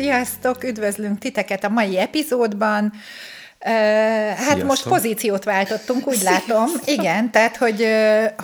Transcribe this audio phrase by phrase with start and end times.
[0.00, 2.92] Sziasztok, üdvözlünk titeket a mai epizódban.
[3.64, 4.66] Uh, hát Sziasztok.
[4.66, 6.66] most pozíciót váltottunk, úgy látom.
[6.84, 7.86] Igen, tehát, hogy,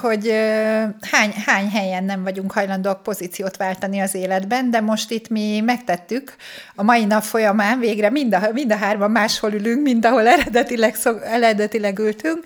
[0.00, 0.30] hogy
[1.10, 6.36] hány, hány helyen nem vagyunk hajlandóak pozíciót váltani az életben, de most itt mi megtettük
[6.74, 10.94] a mai nap folyamán, végre mind a, mind a hárman máshol ülünk, mint ahol eredetileg,
[10.94, 12.44] szok, eredetileg ültünk,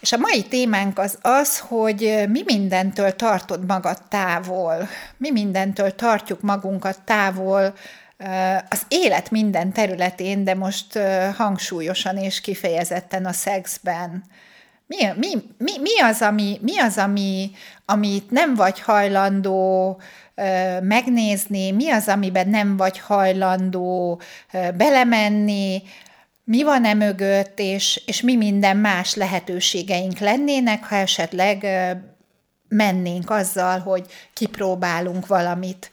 [0.00, 6.40] és a mai témánk az az, hogy mi mindentől tartod magad távol, mi mindentől tartjuk
[6.40, 7.74] magunkat távol
[8.68, 10.98] az élet minden területén, de most
[11.36, 14.24] hangsúlyosan és kifejezetten a szexben.
[14.86, 17.50] Mi, mi, mi, mi az, ami, mi az ami,
[17.84, 20.00] amit nem vagy hajlandó
[20.82, 24.20] megnézni, mi az, amiben nem vagy hajlandó
[24.76, 25.82] belemenni,
[26.44, 31.66] mi van e mögött, és, és mi minden más lehetőségeink lennének, ha esetleg
[32.68, 35.90] mennénk azzal, hogy kipróbálunk valamit.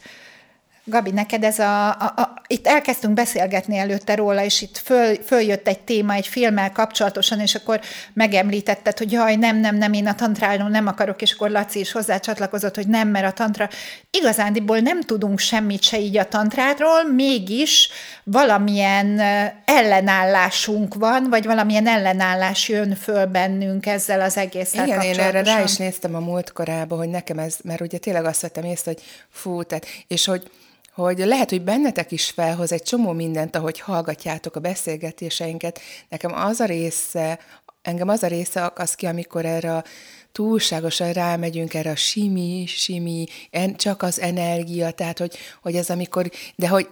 [0.88, 2.42] Gabi, neked ez a, a, a...
[2.48, 7.56] Itt elkezdtünk beszélgetni előtte róla, és itt föl, följött egy téma egy filmmel kapcsolatosan, és
[7.56, 7.80] akkor
[8.14, 11.92] megemlítetted, hogy jaj, nem, nem, nem, én a tantrálnom nem akarok, és akkor Laci is
[11.92, 13.70] hozzácsatlakozott, hogy nem, mert a tantra...
[14.12, 17.90] Igazándiból nem tudunk semmit se így a tantrátról, mégis
[18.24, 19.20] valamilyen
[19.66, 25.64] ellenállásunk van, vagy valamilyen ellenállás jön föl bennünk ezzel az egésszel Igen, én erre rá
[25.64, 29.04] is néztem a múlt korába, hogy nekem ez, mert ugye tényleg azt vettem észre, hogy
[29.30, 30.52] fú, tehát, és hogy
[30.96, 35.80] hogy lehet, hogy bennetek is felhoz egy csomó mindent, ahogy hallgatjátok a beszélgetéseinket.
[36.10, 37.40] Nekem az a része,
[37.82, 39.84] engem az a része az ki, amikor erre a
[40.32, 46.32] túlságosan rámegyünk erre a simi, simi, en, csak az energia, tehát hogy, hogy ez amikor,
[46.56, 46.88] de hogy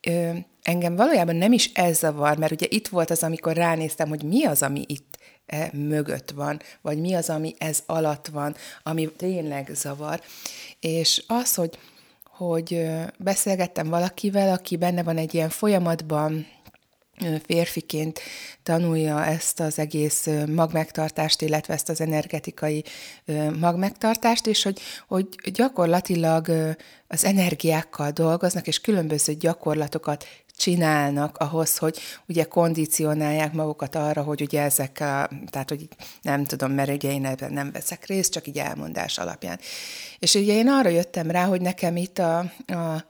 [0.00, 0.30] ö,
[0.62, 4.44] engem valójában nem is ez zavar, mert ugye itt volt az, amikor ránéztem, hogy mi
[4.44, 9.70] az, ami itt e mögött van, vagy mi az, ami ez alatt van, ami tényleg
[9.74, 10.20] zavar.
[10.80, 11.78] És az, hogy
[12.48, 12.86] hogy
[13.18, 16.46] beszélgettem valakivel, aki benne van egy ilyen folyamatban,
[17.46, 18.20] férfiként
[18.62, 22.84] tanulja ezt az egész magmegtartást, illetve ezt az energetikai
[23.60, 26.48] magmegtartást, és hogy, hogy gyakorlatilag
[27.08, 30.26] az energiákkal dolgoznak, és különböző gyakorlatokat
[30.56, 31.98] csinálnak ahhoz, hogy
[32.28, 35.88] ugye kondicionálják magukat arra, hogy ugye ezek, a, tehát hogy
[36.22, 39.58] nem tudom, mert ugye én ebben nem veszek részt, csak így elmondás alapján.
[40.18, 43.04] És ugye én arra jöttem rá, hogy nekem itt a, a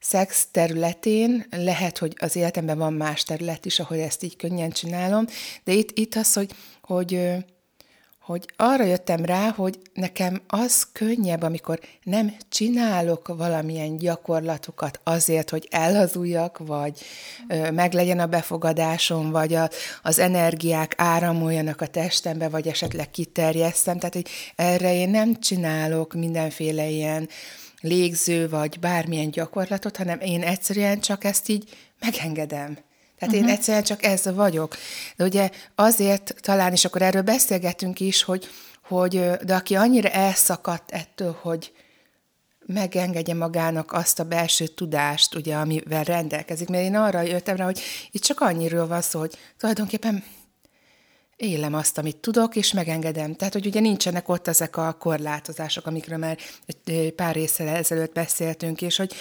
[0.00, 5.24] szex területén lehet, hogy az életemben van más terület is, ahol ezt így könnyen csinálom,
[5.64, 6.52] de itt, itt az, hogy,
[6.82, 7.30] hogy
[8.30, 15.66] hogy arra jöttem rá, hogy nekem az könnyebb, amikor nem csinálok valamilyen gyakorlatokat azért, hogy
[15.70, 17.00] elhazuljak, vagy
[17.48, 19.70] ö, meglegyen a befogadásom, vagy a,
[20.02, 23.98] az energiák áramoljanak a testembe, vagy esetleg kiterjesztem.
[23.98, 27.28] Tehát, hogy erre én nem csinálok mindenféle ilyen
[27.80, 32.78] légző, vagy bármilyen gyakorlatot, hanem én egyszerűen csak ezt így megengedem.
[33.20, 33.50] Tehát uh-huh.
[33.50, 34.76] én egyszerűen csak ez vagyok.
[35.16, 38.48] De ugye azért talán, és akkor erről beszélgetünk is, hogy,
[38.84, 41.72] hogy de aki annyira elszakadt ettől, hogy
[42.66, 46.68] megengedje magának azt a belső tudást, ugye, amivel rendelkezik.
[46.68, 50.24] Mert én arra jöttem rá, hogy itt csak annyiről van szó, hogy tulajdonképpen
[51.36, 53.34] élem azt, amit tudok, és megengedem.
[53.34, 58.82] Tehát, hogy ugye nincsenek ott ezek a korlátozások, amikről már egy pár részsel ezelőtt beszéltünk,
[58.82, 59.14] és hogy,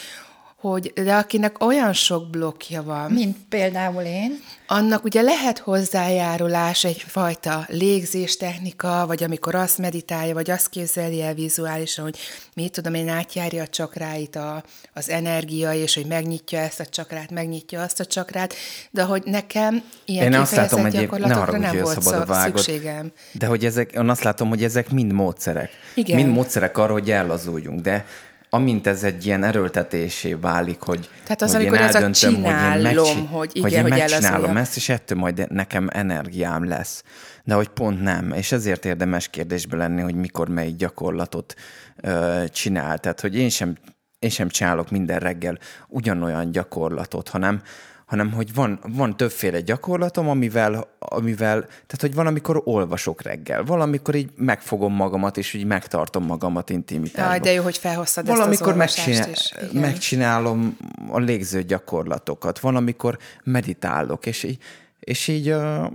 [0.60, 3.12] hogy de akinek olyan sok blokkja van.
[3.12, 4.40] Mint például én.
[4.68, 12.04] Annak ugye lehet hozzájárulás egyfajta légzéstechnika, vagy amikor azt meditálja, vagy azt képzeli el vizuálisan,
[12.04, 12.18] hogy
[12.54, 17.32] mit tudom én, átjárja a csakráit a, az energia, és hogy megnyitja ezt a csakrát,
[17.32, 18.54] megnyitja azt a csakrát,
[18.92, 23.12] de hogy nekem ilyen én azt látom, hogy gyakorlatokra ne nem volt szabad vágod, szükségem.
[23.32, 25.70] De hogy ezek, én azt látom, hogy ezek mind módszerek.
[25.94, 26.16] Igen.
[26.16, 28.06] Mind módszerek arra, hogy ellazuljunk, de
[28.50, 32.34] amint ez egy ilyen erőltetésé válik, hogy Tehát az, hogy amikor én ez a eldöntöm,
[32.34, 35.88] hogy én csinálom, megcsin- hogy igen, hogy én hogy megcsinálom ezt, és ettől majd nekem
[35.92, 37.04] energiám lesz.
[37.44, 38.32] De hogy pont nem.
[38.32, 41.54] És ezért érdemes kérdésbe lenni, hogy mikor melyik gyakorlatot
[41.96, 42.98] ö, csinál.
[42.98, 43.78] Tehát, hogy én sem,
[44.20, 45.58] én sem csinálok minden reggel
[45.88, 47.62] ugyanolyan gyakorlatot, hanem,
[48.10, 54.16] hanem hogy van, van többféle gyakorlatom, amivel, amivel, tehát hogy van, amikor olvasok reggel, valamikor
[54.16, 57.26] így megfogom magamat, és így megtartom magamat intimitásban.
[57.26, 59.54] Jaj, de jó, hogy felhoztad ezt az Valamikor megcsinál, is.
[59.70, 59.82] Igen.
[59.82, 60.78] megcsinálom
[61.10, 64.58] a légző gyakorlatokat, valamikor meditálok, és így
[65.00, 65.92] és így uh,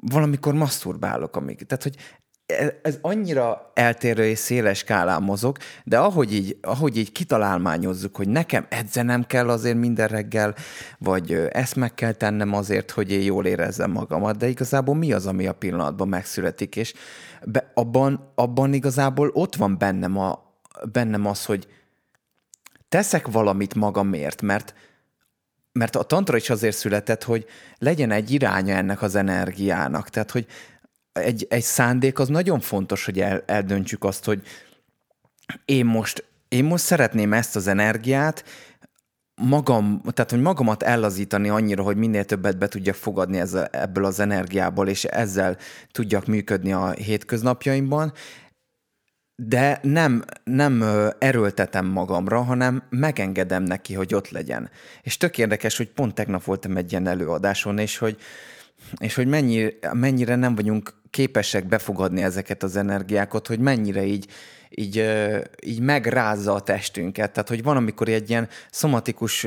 [0.00, 1.66] valamikor maszturbálok, amíg.
[1.66, 1.96] Tehát, hogy
[2.82, 8.66] ez annyira eltérő és széles skálán mozog, de ahogy így, ahogy így kitalálmányozzuk, hogy nekem
[8.68, 10.54] edzenem kell azért minden reggel,
[10.98, 15.26] vagy ezt meg kell tennem azért, hogy én jól érezzem magamat, de igazából mi az,
[15.26, 16.94] ami a pillanatban megszületik, és
[17.44, 20.42] be, abban, abban igazából ott van bennem, a,
[20.92, 21.66] bennem az, hogy
[22.88, 24.74] teszek valamit magamért, mert
[25.72, 27.46] mert a tantra is azért született, hogy
[27.78, 30.08] legyen egy iránya ennek az energiának.
[30.08, 30.46] Tehát, hogy
[31.12, 34.42] egy, egy szándék az nagyon fontos, hogy el, eldöntsük azt, hogy
[35.64, 38.44] én most, én most szeretném ezt az energiát,
[39.34, 44.04] magam, tehát hogy magamat ellazítani annyira, hogy minél többet be tudjak fogadni ez a, ebből
[44.04, 45.56] az energiából, és ezzel
[45.90, 48.12] tudjak működni a hétköznapjaimban,
[49.36, 50.84] de nem, nem
[51.18, 54.70] erőltetem magamra, hanem megengedem neki, hogy ott legyen.
[55.02, 58.16] És tök érdekes, hogy pont tegnap voltam egy ilyen előadáson, és hogy,
[58.98, 64.26] és hogy mennyi, mennyire nem vagyunk képesek befogadni ezeket az energiákat, hogy mennyire így,
[64.70, 65.04] így,
[65.64, 67.32] így megrázza a testünket.
[67.32, 69.46] Tehát, hogy van, amikor egy ilyen szomatikus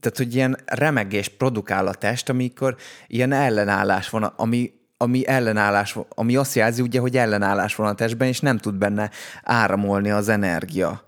[0.00, 2.76] tehát, hogy ilyen remegés produkál a test, amikor
[3.06, 8.28] ilyen ellenállás van, ami ami ellenállás, ami azt jelzi ugye, hogy ellenállás van a testben,
[8.28, 9.10] és nem tud benne
[9.42, 11.06] áramolni az energia.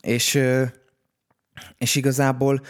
[0.00, 0.40] És,
[1.78, 2.60] és igazából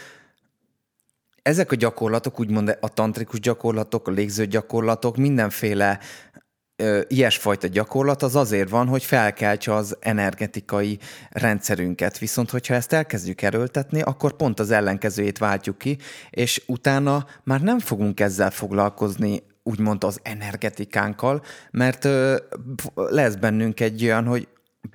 [1.41, 5.99] ezek a gyakorlatok, úgymond a tantrikus gyakorlatok, a légző gyakorlatok, mindenféle
[6.75, 10.99] ö, ilyesfajta gyakorlat az azért van, hogy felkeltse az energetikai
[11.29, 12.17] rendszerünket.
[12.17, 15.97] Viszont, hogyha ezt elkezdjük erőltetni, akkor pont az ellenkezőjét váltjuk ki,
[16.29, 22.37] és utána már nem fogunk ezzel foglalkozni úgymond az energetikánkkal, mert ö,
[22.95, 24.47] lesz bennünk egy olyan, hogy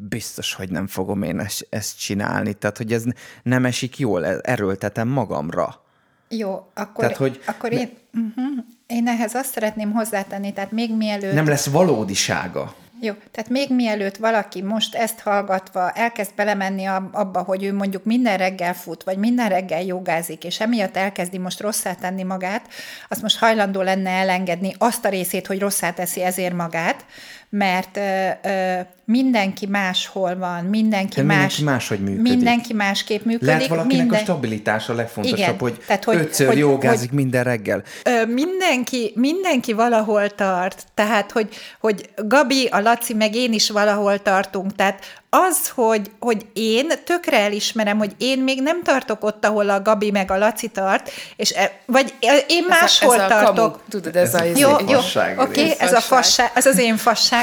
[0.02, 2.54] biztos, hogy nem fogom én ezt, ezt csinálni.
[2.54, 3.04] Tehát, hogy ez
[3.42, 5.86] nem esik jól, erőltetem magamra.
[6.28, 11.34] Jó, akkor, tehát, hogy akkor én, uh-huh, én ehhez azt szeretném hozzátenni, tehát még mielőtt...
[11.34, 12.75] Nem lesz valódisága.
[13.00, 18.37] Jó, tehát még mielőtt valaki most ezt hallgatva elkezd belemenni abba, hogy ő mondjuk minden
[18.37, 22.69] reggel fut, vagy minden reggel jogázik, és emiatt elkezdi most rosszá tenni magát,
[23.08, 27.05] azt most hajlandó lenne elengedni azt a részét, hogy rosszá teszi ezért magát,
[27.50, 32.22] mert ö, ö, mindenki máshol van, mindenki, más, mindenki máshogy működik.
[32.22, 33.46] Mindenki másképp működik.
[33.46, 34.20] Lehet valakinek minden...
[34.20, 37.82] a stabilitás a legfontosabb, Igen, hogy, tehát, hogy ötször hogy, jogázik hogy, minden reggel.
[38.04, 41.48] Ö, mindenki, mindenki valahol tart, tehát hogy,
[41.81, 47.38] hogy Gabi, a Laci, meg én is valahol tartunk, tehát az, hogy, hogy én tökre
[47.38, 51.50] elismerem, hogy én még nem tartok ott, ahol a Gabi meg a Laci tart, és
[51.50, 52.14] e, vagy
[52.46, 53.58] én ez máshol a, ez tartok.
[53.58, 56.78] A kamu, tudod, ez, ez a, jó, jó, oké, okay, ez a fasság, ez az
[56.78, 56.96] én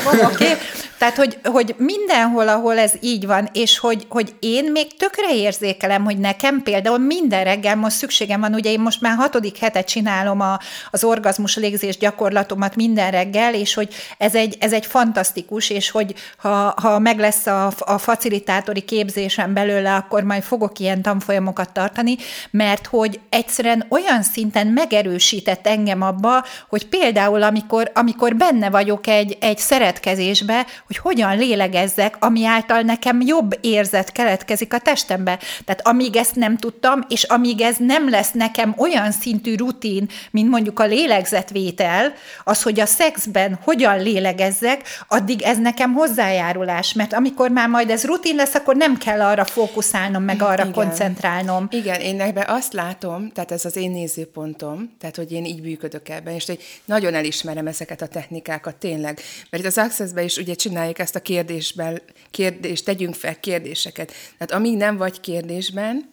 [0.03, 0.43] fasságom, oké.
[0.43, 0.57] Okay?
[1.03, 6.03] Tehát, hogy, hogy mindenhol, ahol ez így van, és hogy, hogy én még tökre érzékelem,
[6.03, 10.41] hogy nekem például minden reggel most szükségem van, ugye én most már hatodik hetet csinálom
[10.41, 10.59] a,
[10.91, 16.13] az orgazmus légzés gyakorlatomat minden reggel, és hogy ez egy, ez egy fantasztikus, és hogy
[16.37, 22.15] ha, ha meg lesz a, a facilitátori képzésem belőle, akkor majd fogok ilyen tanfolyamokat tartani,
[22.51, 29.37] mert hogy egyszerűen olyan szinten megerősített engem abba, hogy például amikor, amikor benne vagyok egy,
[29.39, 35.39] egy szeretkezésbe, hogy hogyan lélegezzek, ami által nekem jobb érzet keletkezik a testembe.
[35.65, 40.49] Tehát amíg ezt nem tudtam, és amíg ez nem lesz nekem olyan szintű rutin, mint
[40.49, 42.13] mondjuk a lélegzetvétel,
[42.43, 48.03] az, hogy a szexben hogyan lélegezzek, addig ez nekem hozzájárulás, mert amikor már majd ez
[48.03, 50.71] rutin lesz, akkor nem kell arra fókuszálnom, meg arra Igen.
[50.71, 51.67] koncentrálnom.
[51.69, 56.09] Igen, én ebben azt látom, tehát ez az én nézőpontom, tehát hogy én így működök
[56.09, 59.19] ebben, és hogy nagyon elismerem ezeket a technikákat, tényleg.
[59.49, 62.01] Mert itt az access is ugye csináljuk ezt a kérdésben,
[62.31, 64.07] kérdést, tegyünk fel kérdéseket.
[64.07, 66.11] Tehát amíg nem vagy kérdésben,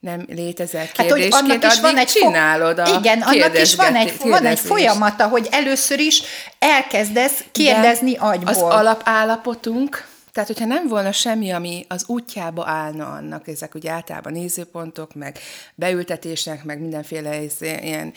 [0.00, 3.94] nem létezel kérdésként, hát, hogy annak is van egy csinálod a Igen, annak is van
[3.94, 6.22] egy, van egy folyamata, hogy először is
[6.58, 8.48] elkezdesz kérdezni De agyból.
[8.48, 10.08] Az alapállapotunk,
[10.40, 15.38] tehát, hogyha nem volna semmi, ami az útjába állna annak, ezek ugye általában nézőpontok, meg
[15.74, 18.12] beültetések, meg mindenféle ilyen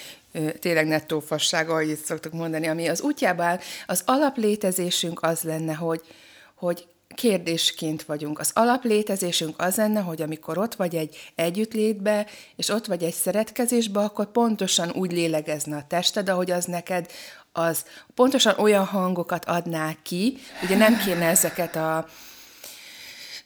[0.59, 5.73] tényleg nettó fasság, ahogy itt szoktuk mondani, ami az útjába áll, az alaplétezésünk az lenne,
[5.73, 6.01] hogy,
[6.55, 8.39] hogy kérdésként vagyunk.
[8.39, 12.25] Az alaplétezésünk az lenne, hogy amikor ott vagy egy együttlétbe,
[12.55, 17.11] és ott vagy egy szeretkezésbe, akkor pontosan úgy lélegezne a tested, ahogy az neked
[17.53, 22.05] az pontosan olyan hangokat adná ki, ugye nem kéne ezeket a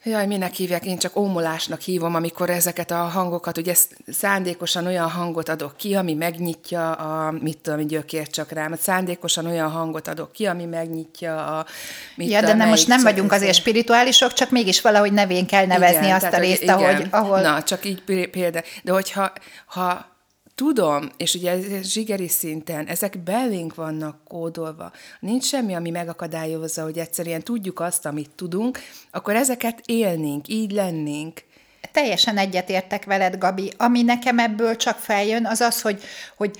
[0.02, 0.84] Jaj, minek hívják?
[0.84, 3.74] Én csak ómolásnak hívom, amikor ezeket a hangokat, ugye
[4.06, 9.70] szándékosan olyan hangot adok ki, ami megnyitja a, mit tudom, gyökér csak rám, szándékosan olyan
[9.70, 11.66] hangot adok ki, ami megnyitja a,
[12.14, 16.04] mit Ja, de nem, most nem vagyunk azért spirituálisok, csak mégis valahogy nevén kell nevezni
[16.04, 17.40] igen, azt a részt, ahogy, ahol...
[17.40, 18.62] Na, csak így példa.
[18.82, 19.32] De hogyha
[19.66, 20.06] ha
[20.58, 24.92] tudom, és ugye zsigeri szinten, ezek belénk vannak kódolva.
[25.20, 28.78] Nincs semmi, ami megakadályozza, hogy egyszerűen tudjuk azt, amit tudunk,
[29.10, 31.42] akkor ezeket élnénk, így lennénk.
[31.92, 33.72] Teljesen egyetértek veled, Gabi.
[33.76, 36.02] Ami nekem ebből csak feljön, az az, hogy,
[36.36, 36.58] hogy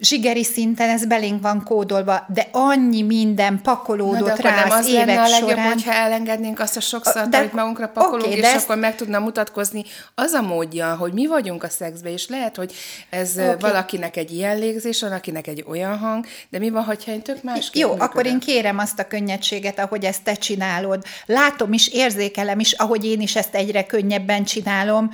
[0.00, 5.06] zsigeri szinten ez belénk van kódolva, de annyi minden pakolódott Na, rá az, az évek
[5.06, 5.72] lenne a legjobb, során.
[5.72, 8.94] hogyha elengednénk azt a sok szart, De- amit magunkra pakolunk, oké, és ezt- akkor meg
[8.96, 12.74] tudna mutatkozni az a módja, hogy mi vagyunk a szexbe, és lehet, hogy
[13.10, 13.54] ez okay.
[13.58, 17.42] valakinek egy ilyen légzés, van, akinek egy olyan hang, de mi van, hogyha én tök
[17.42, 18.08] másképp Jó, működök?
[18.10, 21.04] akkor én kérem azt a könnyedséget, ahogy ezt te csinálod.
[21.26, 25.10] Látom is, érzékelem is, ahogy én is ezt egyre könnyebben csinálom,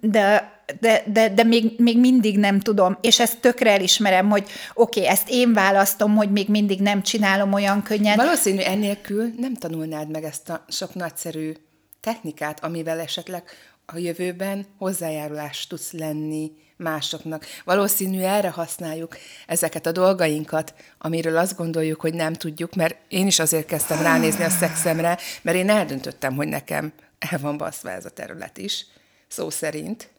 [0.00, 5.00] de de, de, de még, még mindig nem tudom, és ezt tökre elismerem, hogy oké,
[5.00, 8.16] okay, ezt én választom, hogy még mindig nem csinálom olyan könnyen.
[8.16, 11.52] Valószínű ennélkül nem tanulnád meg ezt a sok nagyszerű
[12.00, 13.42] technikát, amivel esetleg
[13.86, 17.46] a jövőben hozzájárulást tudsz lenni másoknak.
[17.64, 23.38] Valószínű erre használjuk ezeket a dolgainkat, amiről azt gondoljuk, hogy nem tudjuk, mert én is
[23.38, 28.10] azért kezdtem ránézni a szexemre, mert én eldöntöttem, hogy nekem el van baszva ez a
[28.10, 28.86] terület is,
[29.28, 30.10] szó szerint.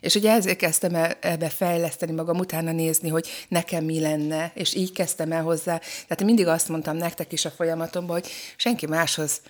[0.00, 4.74] És ugye ezért kezdtem el ebbe fejleszteni magam, utána nézni, hogy nekem mi lenne, és
[4.74, 5.78] így kezdtem el hozzá.
[5.78, 9.40] Tehát mindig azt mondtam nektek is a folyamatomban, hogy senki máshoz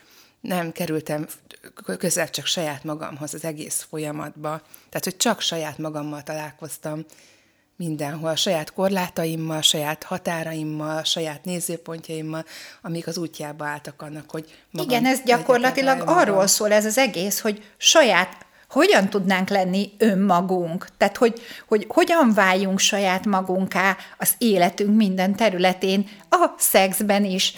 [0.40, 1.26] nem kerültem
[1.98, 4.62] közel csak saját magamhoz az egész folyamatba.
[4.88, 7.04] Tehát, hogy csak saját magammal találkoztam
[7.76, 12.44] mindenhol, saját korlátaimmal, saját határaimmal, saját nézőpontjaimmal,
[12.82, 17.40] amik az útjába álltak annak, hogy magam Igen, ez gyakorlatilag arról szól ez az egész,
[17.40, 20.86] hogy saját hogyan tudnánk lenni önmagunk?
[20.98, 27.54] Tehát, hogy, hogy hogyan váljunk saját magunká az életünk minden területén, a szexben is.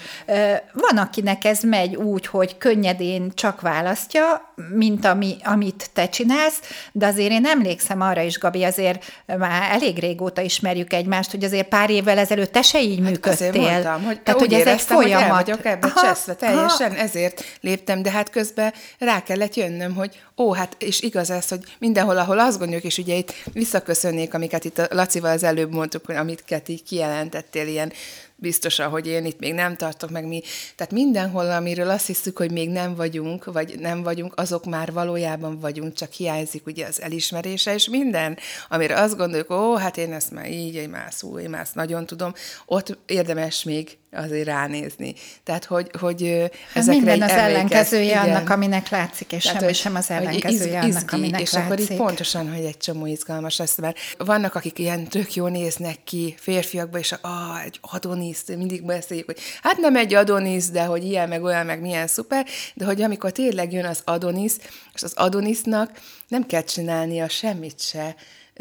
[0.73, 6.61] Van, akinek ez megy úgy, hogy könnyedén csak választja, mint ami, amit te csinálsz,
[6.93, 11.69] de azért én emlékszem arra is, Gabi, azért már elég régóta ismerjük egymást, hogy azért
[11.69, 13.31] pár évvel ezelőtt te se így működtél.
[13.31, 15.45] Hát Azért mondtam, hogy Tehát, hogy ez egy éreztem, hogy el folyamat.
[15.45, 17.01] vagyok ebbe Aha, cseszve teljesen, aha.
[17.01, 21.61] ezért léptem, de hát közben rá kellett jönnöm, hogy ó, hát és igaz ez, hogy
[21.79, 26.09] mindenhol, ahol azt gondoljuk, és ugye itt visszaköszönnék, amiket itt a Lacival az előbb mondtuk,
[26.09, 27.93] amiket így kijelentettél, ilyen
[28.41, 30.43] biztosan, hogy én itt még nem tartok meg mi.
[30.77, 35.59] Tehát mindenhol, amiről azt hiszük, hogy még nem vagyunk, vagy nem vagyunk, azok már valójában
[35.59, 38.39] vagyunk, csak hiányzik ugye az elismerése, és minden,
[38.69, 41.75] amire azt gondoljuk, ó, hát én ezt már így, én már szó, én már ezt
[41.75, 42.35] nagyon tudom,
[42.67, 45.15] ott érdemes még azért ránézni.
[45.45, 48.23] Tehát, hogy, hogy Hát ezekre minden az emlékezz- ellenkezője igen.
[48.29, 51.41] annak, aminek látszik, és Tehát, semmi hogy- sem az hogy ellenkezője izg- annak, izgi, aminek
[51.41, 51.71] És látszik.
[51.73, 55.97] akkor így pontosan, hogy egy csomó izgalmas lesz, mert vannak, akik ilyen tök jó néznek
[56.05, 61.05] ki férfiakba, és ah, egy Adonis, mindig beszéljük, hogy hát nem egy Adonis, de hogy
[61.05, 64.53] ilyen, meg olyan, meg milyen szuper, de hogy amikor tényleg jön az Adonis,
[64.95, 65.91] és az Adonisnak
[66.29, 68.15] nem kell csinálnia semmit se,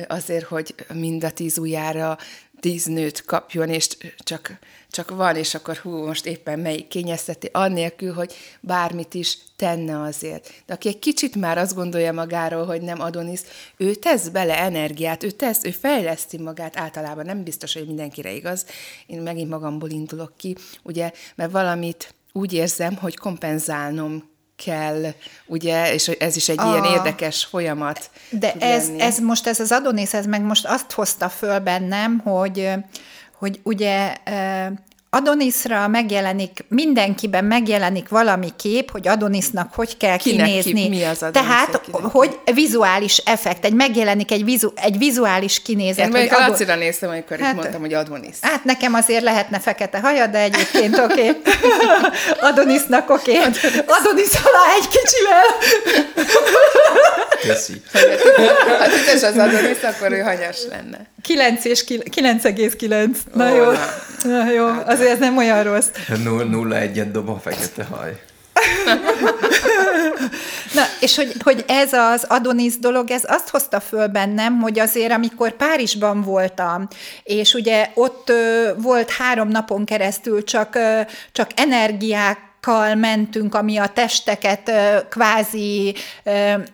[0.08, 2.18] azért, hogy mind a tíz ujjára
[2.60, 3.88] tíz nőt kapjon, és
[4.18, 10.02] csak, csak van, és akkor hú, most éppen melyik kényezteti, annélkül, hogy bármit is tenne
[10.02, 10.52] azért.
[10.66, 13.40] De aki egy kicsit már azt gondolja magáról, hogy nem Adonis,
[13.78, 18.66] ő tesz bele energiát, ő tesz, ő fejleszti magát általában, nem biztos, hogy mindenkire igaz.
[19.06, 24.30] Én megint magamból indulok ki, ugye, mert valamit úgy érzem, hogy kompenzálnom
[24.66, 25.02] kell,
[25.46, 26.92] ugye, és ez is egy ilyen Ah.
[26.92, 28.10] érdekes folyamat.
[28.30, 29.02] De ez, lenni.
[29.02, 32.70] ez most, ez az Adonis, ez meg most azt hozta föl bennem, hogy,
[33.38, 34.16] hogy ugye
[35.12, 40.90] Adonisra megjelenik, mindenkiben megjelenik valami kép, hogy Adonisnak hogy kell Kinek ki- kinézni.
[40.90, 42.18] mi az Adonis, Tehát, hogy kinek ki?
[42.18, 46.06] hogy vizuális effekt, egy megjelenik egy, vizu, egy vizuális kinézet.
[46.06, 48.36] Én mondjuk a Ado- Lacira néztem, amikor Hát- itt mondtam, hogy Adonis.
[48.42, 51.30] Hát nekem azért lehetne fekete haja, de egyébként oké.
[51.30, 51.42] Okay.
[52.50, 53.38] Adonisnak oké.
[53.38, 53.52] Okay.
[53.88, 55.46] Adonis alá egy kicsivel.
[57.42, 57.82] Köszi.
[58.80, 60.98] Ha tites az Adonis, akkor ő hanyas lenne.
[61.22, 63.08] 9 és ki- 9,9.
[63.34, 63.64] Na jó.
[63.72, 63.80] na.
[64.24, 65.88] Na jó, azért ez nem olyan rossz.
[66.24, 68.20] Nulla, nulla egyet dob a fekete haj.
[70.74, 75.12] Na, és hogy, hogy ez az Adonis dolog, ez azt hozta föl bennem, hogy azért,
[75.12, 76.88] amikor Párizsban voltam,
[77.24, 81.00] és ugye ott ö, volt három napon keresztül csak, ö,
[81.32, 84.72] csak energiák, kal mentünk, ami a testeket
[85.10, 85.96] kvázi,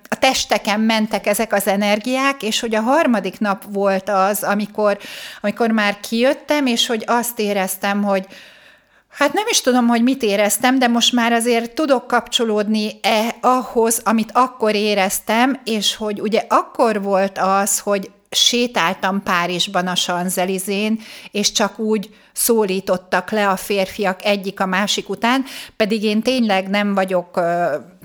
[0.10, 4.98] a testeken mentek ezek az energiák, és hogy a harmadik nap volt az, amikor,
[5.42, 8.26] amikor már kijöttem, és hogy azt éreztem, hogy
[9.18, 14.02] Hát nem is tudom, hogy mit éreztem, de most már azért tudok kapcsolódni e, ahhoz,
[14.04, 21.00] amit akkor éreztem, és hogy ugye akkor volt az, hogy sétáltam Párizsban a Sanzelizén,
[21.32, 25.44] és csak úgy szólítottak le a férfiak egyik a másik után,
[25.76, 27.40] pedig én tényleg nem vagyok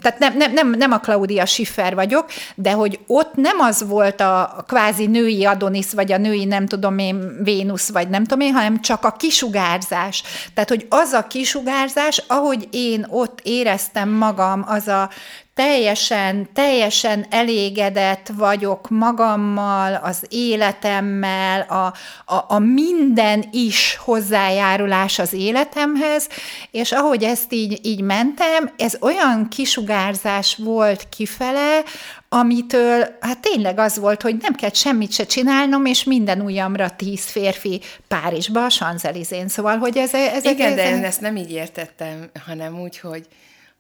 [0.01, 4.21] tehát nem, nem, nem, nem a Claudia Schiffer vagyok, de hogy ott nem az volt
[4.21, 8.53] a kvázi női Adonis, vagy a női nem tudom én Vénusz, vagy nem tudom én,
[8.53, 10.23] hanem csak a kisugárzás.
[10.55, 15.11] Tehát, hogy az a kisugárzás, ahogy én ott éreztem magam, az a
[15.55, 21.95] teljesen, teljesen elégedett vagyok magammal, az életemmel, a,
[22.35, 26.29] a, a minden is hozzájárulás az életemhez,
[26.71, 31.83] és ahogy ezt így, így mentem, ez olyan kisugárzás volt kifele,
[32.29, 37.25] amitől hát tényleg az volt, hogy nem kell semmit se csinálnom, és minden ujjamra tíz
[37.25, 39.49] férfi Párizsba, a Sanzelizén.
[39.49, 40.15] Szóval, hogy ez...
[40.15, 43.27] ez Igen, ez, de én ezt nem így értettem, hanem úgy, hogy,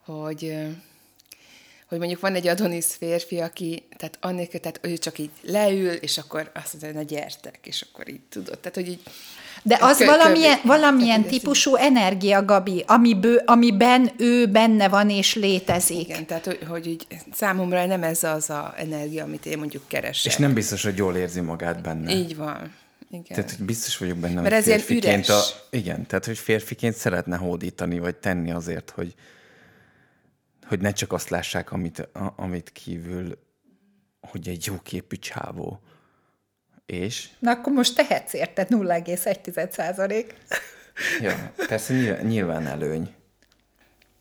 [0.06, 0.52] hogy
[1.90, 6.18] hogy mondjuk van egy Adonis férfi, aki, tehát annélkül, tehát ő csak így leül, és
[6.18, 8.58] akkor azt mondja, na gyertek, és akkor így tudod.
[8.58, 9.00] Tehát, hogy így
[9.62, 15.34] de az kö, valamilyen, valamilyen tehát, típusú energia, Gabi, amiből, amiben ő benne van és
[15.34, 16.08] létezik.
[16.08, 20.32] Igen, tehát hogy, hogy így számomra nem ez az a energia, amit én mondjuk keresek.
[20.32, 22.14] És nem biztos, hogy jól érzi magát benne.
[22.14, 22.74] Így van.
[23.10, 23.24] Igen.
[23.28, 27.98] Tehát, hogy biztos vagyok benne, Mert hogy férfiként a, igen, tehát, hogy férfiként szeretne hódítani,
[27.98, 29.14] vagy tenni azért, hogy,
[30.70, 33.38] hogy ne csak azt lássák, amit, a, amit kívül,
[34.20, 35.80] hogy egy jó képű csávó.
[36.86, 37.28] És?
[37.38, 40.34] Na akkor most tehetsz érted 0,1 százalék.
[41.20, 43.14] ja, persze nyilván, nyilván előny.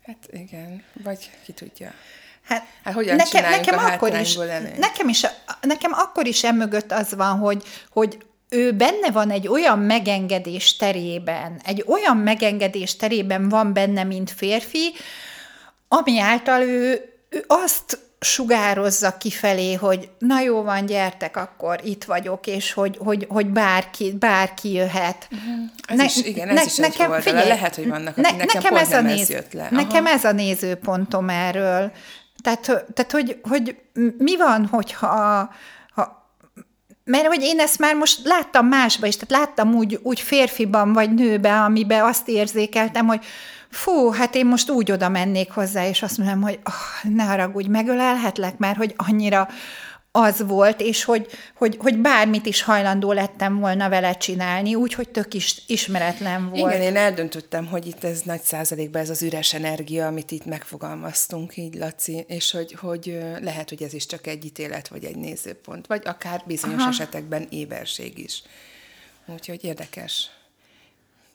[0.05, 1.91] Hát igen, vagy ki tudja.
[2.43, 4.35] Hát, hát hogyan nekem, nekem a akkor is,
[4.77, 5.25] nekem is,
[5.61, 8.17] nekem akkor is emögött az van, hogy, hogy
[8.49, 14.91] ő benne van egy olyan megengedés terében, egy olyan megengedés terében van benne, mint férfi,
[15.89, 22.47] ami által ő, ő azt sugározza kifelé, hogy na jó van, gyertek, akkor itt vagyok,
[22.47, 25.27] és hogy, hogy, hogy bárki, bárki jöhet.
[25.31, 25.69] Uh-huh.
[25.87, 28.47] Ez ne, is, igen, ez ne, is nekem, egy figyelj, Lehet, hogy vannak, ne, nekem,
[28.53, 29.63] nekem ez a néz, ez jött le.
[29.63, 29.75] Aha.
[29.75, 31.91] Nekem ez a nézőpontom erről.
[32.43, 32.61] Tehát,
[32.93, 33.75] tehát hogy, hogy
[34.17, 35.49] mi van, hogyha
[35.93, 36.33] ha,
[37.03, 41.13] mert hogy én ezt már most láttam másba is, tehát láttam úgy, úgy férfiban vagy
[41.13, 43.25] nőben, amiben azt érzékeltem, hogy
[43.69, 47.67] fú, hát én most úgy oda mennék hozzá, és azt mondom, hogy oh, ne haragudj,
[47.67, 49.47] megölelhetlek, mert hogy annyira
[50.11, 55.33] az volt, és hogy, hogy, hogy bármit is hajlandó lettem volna vele csinálni, úgyhogy tök
[55.33, 56.73] is ismeretlen volt.
[56.73, 61.57] Igen, én eldöntöttem, hogy itt ez nagy százalékban ez az üres energia, amit itt megfogalmaztunk,
[61.57, 65.87] így Laci, és hogy, hogy lehet, hogy ez is csak egy ítélet, vagy egy nézőpont,
[65.87, 66.89] vagy akár bizonyos Aha.
[66.89, 68.43] esetekben éberség is.
[69.25, 70.29] Úgyhogy érdekes.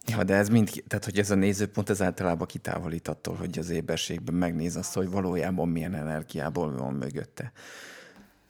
[0.06, 3.70] Ja, de ez mind, tehát hogy ez a nézőpont, ez általában kitávolít attól, hogy az
[3.70, 7.52] éberségben megnéz azt, hogy valójában milyen energiából van mögötte.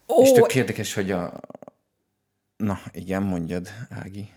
[0.07, 1.39] Ó, És tök érdekes, hogy a...
[2.57, 4.29] Na, igen, mondjad, Ági.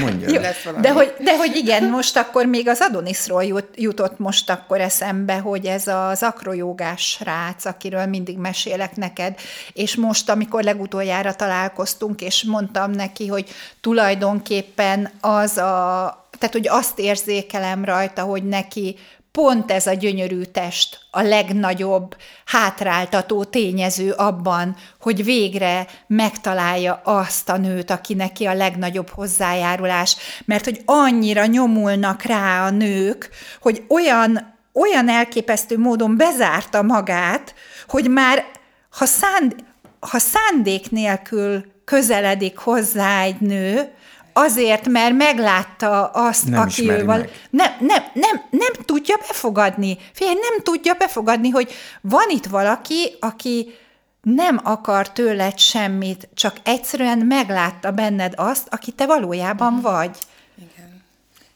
[0.00, 0.28] Mondja.
[0.28, 0.40] Jó,
[0.80, 5.38] de, hogy, de hogy igen, most akkor még az Adonisról jut, jutott most akkor eszembe,
[5.38, 9.38] hogy ez az akrojogás srác, akiről mindig mesélek neked,
[9.72, 16.98] és most, amikor legutoljára találkoztunk, és mondtam neki, hogy tulajdonképpen az a tehát, hogy azt
[16.98, 18.96] érzékelem rajta, hogy neki
[19.38, 27.56] pont ez a gyönyörű test a legnagyobb hátráltató tényező abban, hogy végre megtalálja azt a
[27.56, 34.54] nőt, aki neki a legnagyobb hozzájárulás, mert hogy annyira nyomulnak rá a nők, hogy olyan,
[34.72, 37.54] olyan elképesztő módon bezárta magát,
[37.88, 38.44] hogy már
[38.90, 39.54] ha, szánd,
[40.00, 43.92] ha szándék nélkül közeledik hozzá egy nő,
[44.36, 47.26] Azért, mert meglátta azt, nem aki ő van.
[47.50, 49.98] Nem, nem, nem, nem tudja befogadni.
[50.12, 53.74] Figyelj, nem tudja befogadni, hogy van itt valaki, aki
[54.22, 60.18] nem akar tőled semmit, csak egyszerűen meglátta benned azt, aki te valójában vagy.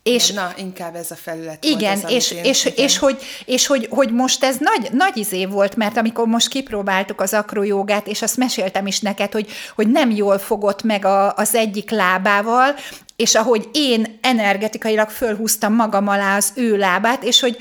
[0.09, 2.85] És, Na, inkább ez a felület Igen, volt az, és, én, és, igen.
[2.85, 7.21] és, hogy, és hogy, hogy most ez nagy, nagy izé volt, mert amikor most kipróbáltuk
[7.21, 11.55] az akrojogát, és azt meséltem is neked, hogy, hogy nem jól fogott meg a, az
[11.55, 12.75] egyik lábával,
[13.17, 17.57] és ahogy én energetikailag fölhúztam magam alá az ő lábát, és hogy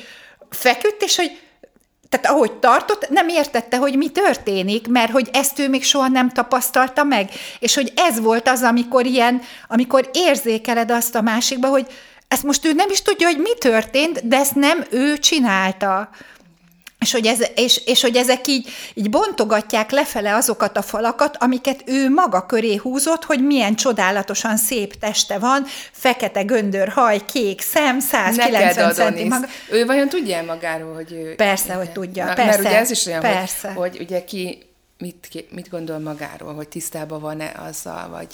[0.49, 1.31] feküdt, és hogy
[2.09, 6.29] tehát ahogy tartott, nem értette, hogy mi történik, mert hogy ezt ő még soha nem
[6.29, 7.29] tapasztalta meg.
[7.59, 11.87] És hogy ez volt az, amikor ilyen, amikor érzékeled azt a másikba, hogy
[12.27, 16.09] ezt most ő nem is tudja, hogy mi történt, de ezt nem ő csinálta.
[16.99, 21.83] És hogy, ez, és, és hogy ezek így, így bontogatják lefele azokat a falakat, amiket
[21.85, 27.99] ő maga köré húzott, hogy milyen csodálatosan szép teste van, fekete göndör haj, kék szem,
[27.99, 29.47] 190 centi maga.
[29.71, 31.35] Ő vajon tudja magáról, hogy ő...
[31.35, 32.49] Persze, hogy tudja, Na, persze.
[32.49, 33.67] Mert ugye ez is olyan, persze.
[33.71, 38.27] Hogy, hogy ugye ki mit, mit gondol magáról, hogy tisztában van-e azzal, vagy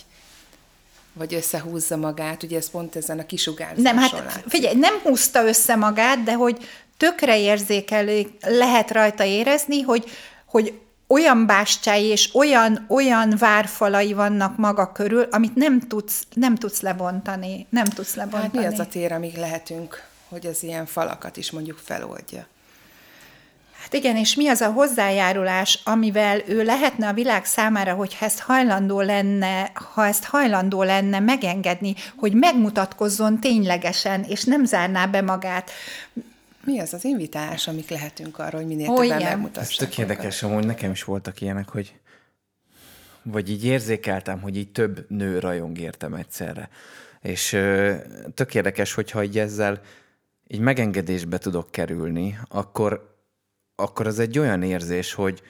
[1.13, 4.43] vagy összehúzza magát, ugye ez pont ezen a kisugárzáson Nem, hát látszik.
[4.47, 10.11] figyelj, nem húzta össze magát, de hogy tökre érzékelő, lehet rajta érezni, hogy,
[10.45, 10.73] hogy
[11.07, 17.67] olyan bástyái és olyan, olyan várfalai vannak maga körül, amit nem tudsz, nem tudsz lebontani.
[17.69, 18.63] Nem tudsz lebontani.
[18.63, 22.47] Hát mi az a tér, amíg lehetünk, hogy az ilyen falakat is mondjuk feloldja?
[23.83, 28.39] Hát igen, és mi az a hozzájárulás, amivel ő lehetne a világ számára, hogy ezt
[28.39, 35.71] hajlandó lenne, ha ezt hajlandó lenne megengedni, hogy megmutatkozzon ténylegesen, és nem zárná be magát.
[36.65, 39.21] Mi az az invitálás, amik lehetünk arra, hogy minél Ó, többen igen.
[39.21, 41.93] Ez megmutassák tök érdekes, amúgy nekem is voltak ilyenek, hogy
[43.23, 46.69] vagy így érzékeltem, hogy így több nő rajong értem egyszerre.
[47.21, 47.95] És ö,
[48.33, 49.81] tök érdekes, hogyha így ezzel
[50.47, 53.12] így megengedésbe tudok kerülni, akkor,
[53.75, 55.41] akkor az egy olyan érzés, hogy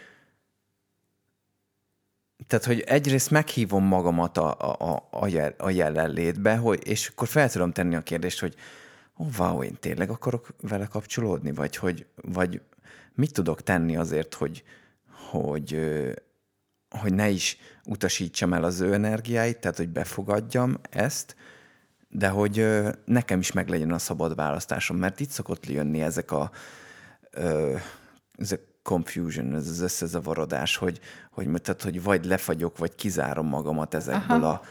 [2.47, 7.49] tehát, hogy egyrészt meghívom magamat a, a, a- jel, a jelenlétbe, hogy, és akkor fel
[7.49, 8.55] tudom tenni a kérdést, hogy
[9.17, 12.61] ó, oh, wow, én tényleg akarok vele kapcsolódni, vagy, hogy, vagy
[13.13, 14.63] mit tudok tenni azért, hogy,
[15.29, 15.79] hogy,
[16.89, 21.35] hogy ne is utasítsam el az ő energiáit, tehát, hogy befogadjam ezt,
[22.09, 22.67] de hogy
[23.05, 26.51] nekem is meglegyen a szabad választásom, mert itt szokott jönni ezek a
[27.31, 27.75] ö,
[28.37, 30.99] ez a confusion, ez az összezavarodás, hogy,
[31.31, 34.61] hogy, tehát, hogy vagy lefagyok, vagy kizárom magamat ezekből a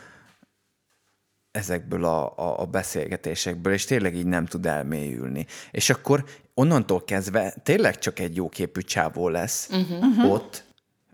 [1.53, 5.47] ezekből a, a, a beszélgetésekből, és tényleg így nem tud elmélyülni.
[5.71, 10.33] És akkor onnantól kezdve tényleg csak egy jóképű csávó lesz uh-huh.
[10.33, 10.65] ott,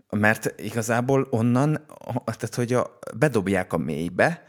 [0.09, 1.85] mert igazából onnan,
[2.25, 4.43] tehát hogy a, bedobják a mélybe,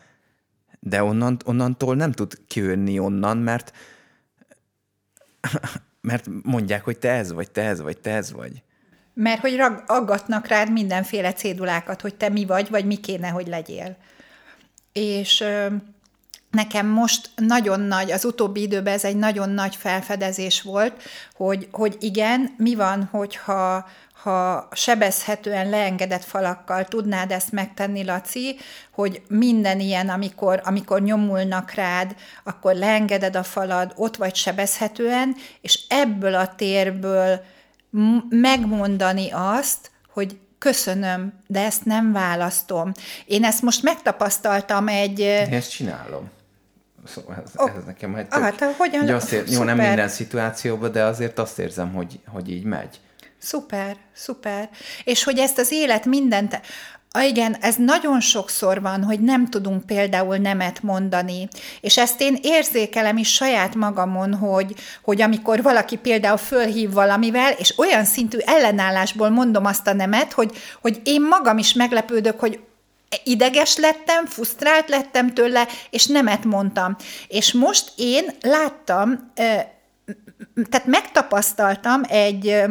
[0.80, 3.72] de onnan, onnantól nem tud kijönni onnan, mert
[6.00, 8.62] mert mondják, hogy te ez vagy, te ez vagy, te ez vagy.
[9.14, 13.46] Mert hogy rag, aggatnak rád mindenféle cédulákat, hogy te mi vagy, vagy mi kéne, hogy
[13.46, 13.96] legyél.
[14.92, 15.66] És ö,
[16.50, 21.02] nekem most nagyon nagy, az utóbbi időben ez egy nagyon nagy felfedezés volt,
[21.34, 23.88] hogy, hogy igen, mi van, hogyha
[24.22, 28.56] ha sebezhetően leengedett falakkal tudnád ezt megtenni, Laci,
[28.90, 35.80] hogy minden ilyen, amikor, amikor nyomulnak rád, akkor leengeded a falad, ott vagy sebezhetően, és
[35.88, 37.40] ebből a térből
[38.28, 42.92] megmondani azt, hogy köszönöm, de ezt nem választom.
[43.26, 45.18] Én ezt most megtapasztaltam egy...
[45.18, 46.30] Én ezt csinálom.
[47.06, 47.70] Szóval ez, Oh.
[47.76, 51.38] ez nekem egy Ah, te hogyan- Ugye azt ér, jó, nem minden szituációban, de azért
[51.38, 53.00] azt érzem, hogy, hogy így megy.
[53.40, 54.68] Szuper, szuper.
[55.05, 56.61] És hogy ezt az élet mindent...
[57.12, 61.48] Ah, igen, ez nagyon sokszor van, hogy nem tudunk például nemet mondani.
[61.81, 67.79] És ezt én érzékelem is saját magamon, hogy, hogy amikor valaki például fölhív valamivel, és
[67.79, 72.61] olyan szintű ellenállásból mondom azt a nemet, hogy, hogy én magam is meglepődök, hogy
[73.24, 76.96] ideges lettem, frusztrált lettem tőle, és nemet mondtam.
[77.29, 79.33] És most én láttam,
[80.68, 82.62] tehát megtapasztaltam egy,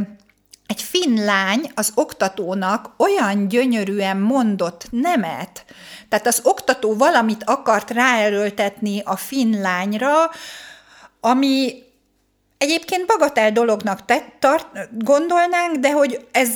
[0.69, 5.65] egy finn lány az oktatónak olyan gyönyörűen mondott nemet.
[6.09, 10.13] Tehát az oktató valamit akart ráerőltetni a finn lányra,
[11.19, 11.83] ami
[12.57, 16.49] egyébként bagatel dolognak te, tart, gondolnánk, de hogy ez,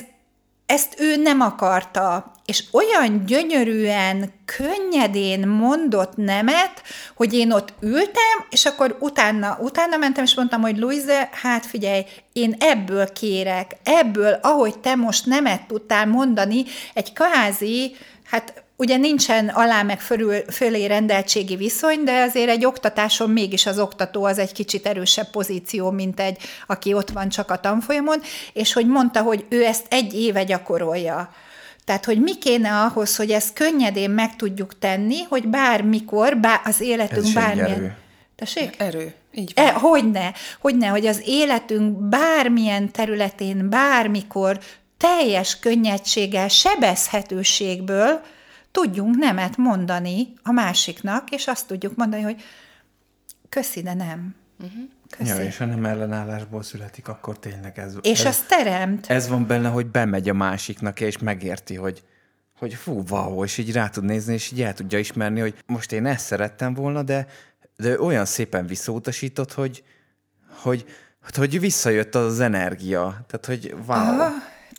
[0.73, 2.31] ezt ő nem akarta.
[2.45, 6.83] És olyan gyönyörűen, könnyedén mondott nemet,
[7.15, 12.05] hogy én ott ültem, és akkor utána, utána mentem, és mondtam, hogy Luise, hát figyelj,
[12.33, 19.47] én ebből kérek, ebből, ahogy te most nemet tudtál mondani, egy kvázi, hát ugye nincsen
[19.47, 24.51] alá meg fölül, fölé rendeltségi viszony, de azért egy oktatáson mégis az oktató az egy
[24.51, 28.21] kicsit erősebb pozíció, mint egy, aki ott van csak a tanfolyamon,
[28.53, 31.33] és hogy mondta, hogy ő ezt egy éve gyakorolja.
[31.86, 36.81] Tehát, hogy mi kéne ahhoz, hogy ezt könnyedén meg tudjuk tenni, hogy bármikor, bár az
[36.81, 37.71] életünk Ez bármilyen...
[37.71, 37.95] erő.
[38.36, 38.75] Tessék?
[38.77, 39.13] Erő.
[39.33, 39.65] Így van.
[39.65, 44.59] E, hogyne, hogyne, hogy az életünk bármilyen területén, bármikor
[44.97, 48.21] teljes könnyedséggel, sebezhetőségből
[48.73, 52.41] tudjunk nemet mondani a másiknak, és azt tudjuk mondani, hogy
[53.49, 54.36] köszi, de nem.
[55.09, 55.29] Köszi.
[55.29, 59.09] Ja, és ha nem ellenállásból születik, akkor tényleg ez, és ez, az teremt.
[59.09, 62.03] ez van benne, hogy bemegy a másiknak, és megérti, hogy,
[62.57, 65.91] hogy fú, wow, és így rá tud nézni, és így el tudja ismerni, hogy most
[65.91, 67.27] én ezt szerettem volna, de,
[67.77, 69.83] de olyan szépen visszautasított, hogy,
[70.62, 70.86] hogy,
[71.36, 73.25] hogy visszajött az, az energia.
[73.27, 73.97] Tehát, hogy wow.
[73.97, 74.31] Aha.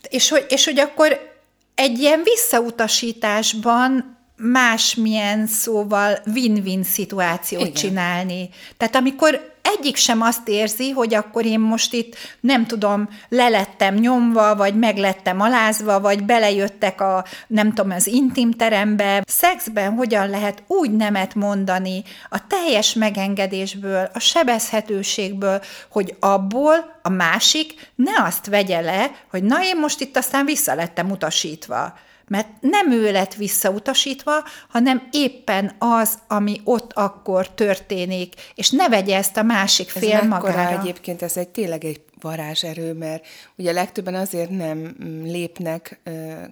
[0.09, 1.34] És hogy, és hogy akkor
[1.75, 7.73] egy ilyen visszautasításban másmilyen szóval win-win szituációt Igen.
[7.73, 8.49] Csinálni.
[8.77, 14.55] Tehát amikor egyik sem azt érzi, hogy akkor én most itt nem tudom, lelettem nyomva,
[14.55, 19.23] vagy meglettem alázva, vagy belejöttek a, nem tudom, az intim terembe.
[19.27, 27.91] Szexben hogyan lehet úgy nemet mondani a teljes megengedésből, a sebezhetőségből, hogy abból a másik
[27.95, 31.93] ne azt vegye le, hogy na én most itt aztán vissza lettem utasítva
[32.27, 39.15] mert nem ő lett visszautasítva, hanem éppen az, ami ott akkor történik, és ne vegye
[39.17, 40.79] ezt a másik fél ez magára.
[40.79, 43.25] egyébként ez egy tényleg egy varázserő, mert
[43.55, 45.99] ugye legtöbben azért nem mm, lépnek,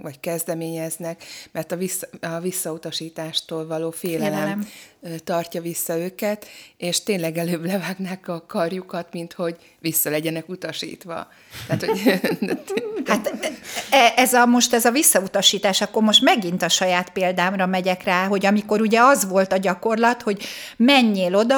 [0.02, 4.68] vagy kezdeményeznek, mert a, vissza, a visszautasítástól való félelem, félelem
[5.24, 6.48] tartja vissza őket,
[6.78, 11.28] és tényleg előbb levágnák a karjukat, mint hogy vissza legyenek utasítva.
[11.68, 12.22] Tehát, hogy...
[13.06, 13.28] hát
[13.90, 18.28] e, ez a, most ez a visszautasítás, akkor most megint a saját példámra megyek rá,
[18.28, 20.44] hogy amikor ugye az volt a gyakorlat, hogy
[20.78, 21.58] menjél oda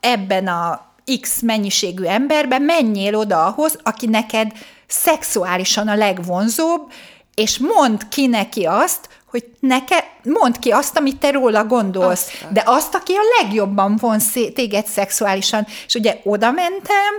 [0.00, 4.52] ebben a X mennyiségű emberbe, menjél oda ahhoz, aki neked
[4.86, 6.92] szexuálisan a legvonzóbb,
[7.34, 12.52] és mond ki neki azt, hogy neke, mond ki azt, amit te róla gondolsz, azt.
[12.52, 14.18] de azt, aki a legjobban von
[14.54, 15.66] téged szexuálisan.
[15.86, 17.12] És ugye oda mentem,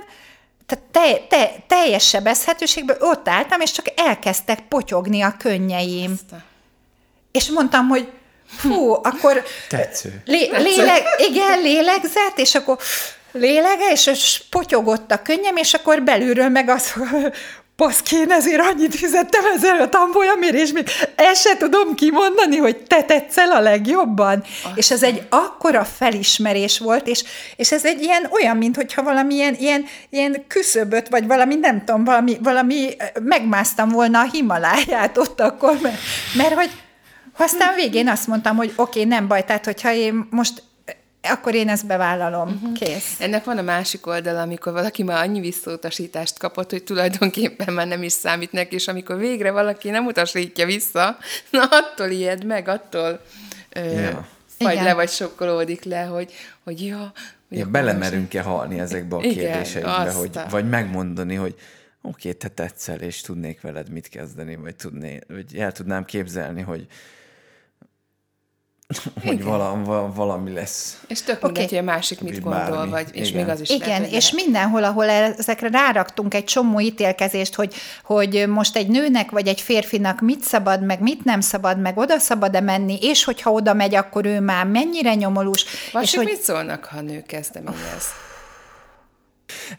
[0.66, 6.12] tehát te, te, teljes sebezhetőségben ott álltam, és csak elkezdtek potyogni a könnyeim.
[6.12, 6.42] Azt.
[7.32, 8.12] És mondtam, hogy
[8.46, 9.44] fú, akkor...
[9.70, 10.22] Tetsző.
[10.26, 12.78] Lé, léleg, igen, lélegzett, és akkor
[13.32, 16.94] lélege, és potyogott a könnyem, és akkor belülről meg az,
[17.78, 22.78] Baszki, én ezért annyit fizettem ezzel a tanfolyamért, és még ezt se tudom kimondani, hogy
[22.78, 24.44] te tetszel a legjobban.
[24.44, 24.72] Aztán.
[24.76, 27.24] És ez egy akkora felismerés volt, és,
[27.56, 32.04] és ez egy ilyen olyan, mint hogyha valamilyen ilyen, ilyen küszöböt, vagy valami, nem tudom,
[32.04, 35.98] valami, valami megmásztam volna a Himaláját ott akkor, mert,
[36.36, 36.72] mert hogy
[37.38, 40.64] aztán végén azt mondtam, hogy oké, okay, nem baj, tehát hogyha én most
[41.32, 42.50] akkor én ezt bevállalom.
[42.50, 42.74] Uh-huh.
[42.74, 43.20] Kész.
[43.20, 48.04] Ennek van a másik oldala, amikor valaki már annyi visszautasítást kapott, hogy tulajdonképpen már nem
[48.04, 51.18] is számít neki, és amikor végre valaki nem utasítja vissza,
[51.52, 53.22] na attól ijed meg, attól
[53.74, 54.28] ja.
[54.58, 57.12] vagy le, vagy sokkolódik le, hogy, hogy ja,
[57.50, 61.56] ja belemerünk-e halni ezekbe a kérdésekbe, hogy, vagy megmondani, hogy
[62.02, 66.62] oké, okay, te tetszel, és tudnék veled mit kezdeni, vagy, tudné, vagy el tudnám képzelni,
[66.62, 66.88] hogy,
[69.26, 71.02] hogy valami, valami lesz.
[71.08, 71.52] És tök okay.
[71.52, 72.90] mindegy, hogy a másik mit gondol, bármi.
[72.90, 73.42] vagy, és Igen.
[73.42, 74.46] még az is Igen, lehet, és lehet.
[74.46, 80.22] mindenhol, ahol ezekre ráraktunk egy csomó ítélkezést, hogy, hogy most egy nőnek vagy egy férfinak
[80.22, 84.26] mit szabad, meg mit nem szabad, meg oda szabad-e menni, és hogyha oda megy, akkor
[84.26, 85.66] ő már mennyire nyomolós.
[85.92, 86.26] Vagy és hogy...
[86.26, 88.06] mit szólnak, ha a nő kezdeményez?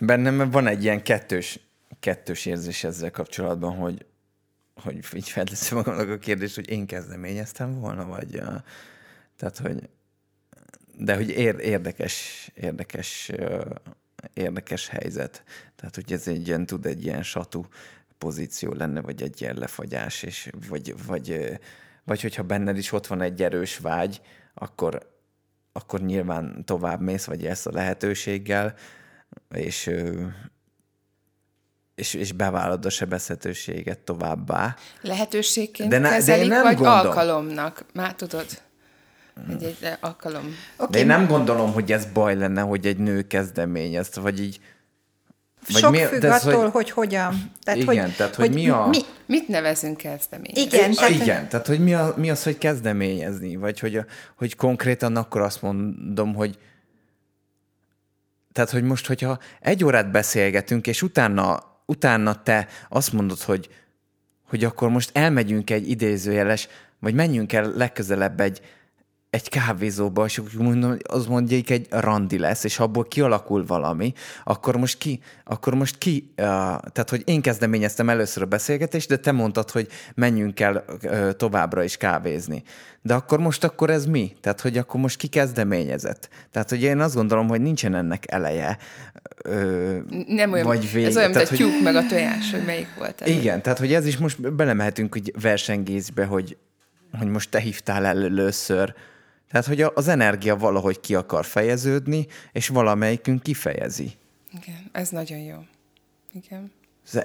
[0.01, 1.61] Bennem van egy ilyen kettős,
[2.01, 4.07] kettős érzés ezzel kapcsolatban, hogy
[4.83, 8.43] hogy így felteszem magamnak a kérdést, hogy én kezdeményeztem volna, vagy,
[9.39, 9.89] tehát, hogy
[10.99, 13.33] de hogy érdekes, érdekes,
[14.33, 15.43] érdekes helyzet.
[15.77, 17.67] Tehát, hogy ez egy ilyen, tud egy ilyen satú
[18.19, 21.59] pozíció lenne, vagy egy ilyen lefagyás, és vagy, vagy,
[22.05, 24.21] vagy hogyha benned is ott van egy erős vágy,
[24.55, 25.19] akkor,
[25.73, 28.75] akkor nyilván tovább mész, vagy ezt a lehetőséggel,
[29.55, 29.91] és,
[31.95, 34.77] és, és bevállalod a sebezhetőséget továbbá.
[35.01, 36.95] Lehetőségként de ne, kezelik, de vagy gondol.
[36.95, 37.85] alkalomnak?
[37.93, 38.67] Már tudod?
[39.51, 40.55] Egy, egy alkalom.
[40.77, 40.87] Okay.
[40.91, 44.61] De én nem gondolom, hogy ez baj lenne, hogy egy nő kezdeményezt, vagy így
[45.67, 47.51] vagy Sok mi, függ de attól, hogy, hogy hogyan.
[47.63, 48.87] Tehát, igen, hogy, tehát hogy, hogy mi a...
[48.87, 50.63] Mi, mit nevezünk kezdeményezni?
[50.63, 54.05] Igen, tehát, igen, tehát hogy mi, a, mi az, hogy kezdeményezni, vagy hogy, a,
[54.37, 56.59] hogy konkrétan akkor azt mondom, hogy
[58.53, 63.69] tehát, hogy most, hogyha egy órát beszélgetünk, és utána, utána te azt mondod, hogy,
[64.49, 68.61] hogy akkor most elmegyünk egy idézőjeles, vagy menjünk el legközelebb egy,
[69.31, 74.13] egy kávézóba, és mondom, az mondjuk egy randi lesz, és abból kialakul valami,
[74.45, 76.45] akkor most ki, akkor most ki, uh,
[76.93, 81.83] tehát hogy én kezdeményeztem először a beszélgetést, de te mondtad, hogy menjünk el uh, továbbra
[81.83, 82.63] is kávézni.
[83.03, 84.37] De akkor most akkor ez mi?
[84.41, 86.29] Tehát, hogy akkor most ki kezdeményezett?
[86.51, 88.79] Tehát, hogy én azt gondolom, hogy nincsen ennek eleje.
[89.45, 91.07] Ö, Nem olyan, vagy vége.
[91.07, 93.21] ez olyan, tehát, a tyúk meg a tojás, hogy melyik volt.
[93.21, 93.33] Elő.
[93.33, 96.57] Igen, tehát, hogy ez is most belemehetünk hogy versengészbe, hogy,
[97.19, 98.95] hogy most te hívtál el először,
[99.51, 104.13] tehát, hogy az energia valahogy ki akar fejeződni, és valamelyikünk kifejezi.
[104.61, 105.57] Igen, ez nagyon jó.
[106.33, 106.73] Igen.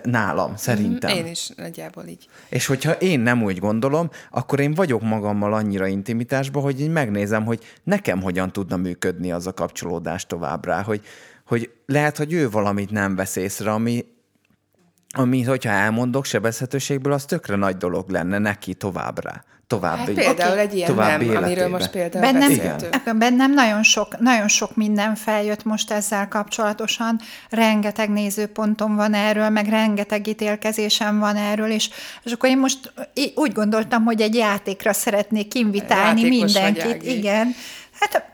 [0.03, 1.17] Nálam, szerintem.
[1.17, 2.27] Én is nagyjából így.
[2.49, 7.45] És hogyha én nem úgy gondolom, akkor én vagyok magammal annyira intimitásban, hogy én megnézem,
[7.45, 11.01] hogy nekem hogyan tudna működni az a kapcsolódás továbbra, hogy,
[11.45, 14.05] hogy lehet, hogy ő valamit nem vesz észre, ami,
[15.15, 20.75] ami, hogyha elmondok sebezhetőségből, az tökre nagy dolog lenne neki továbbra további, Hát például egy
[20.75, 21.67] ilyen nem, amiről életébe.
[21.67, 23.17] most például Bennem, beszéltünk.
[23.17, 29.67] bennem nagyon, sok, nagyon sok minden feljött most ezzel kapcsolatosan, rengeteg nézőpontom van erről, meg
[29.67, 31.89] rengeteg ítélkezésem van erről, és,
[32.23, 32.93] és akkor én most
[33.36, 37.03] úgy gondoltam, hogy egy játékra szeretnék invitálni Játékos mindenkit.
[37.03, 37.55] Igen.
[37.99, 38.32] Hát